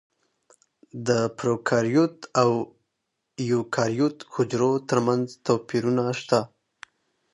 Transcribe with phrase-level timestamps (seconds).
[1.07, 2.49] د پروکاریوت او
[3.41, 6.39] ایوکاریوت حجرو ترمنځ توپیرونه شته.